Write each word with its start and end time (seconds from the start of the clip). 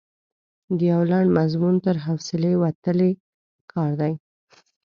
د 0.77 0.79
یو 0.91 1.01
لنډ 1.11 1.29
مضمون 1.39 1.75
تر 1.85 1.95
حوصلې 2.05 2.53
وتلی 2.63 3.11
کار 3.71 3.91
دی. 4.01 4.13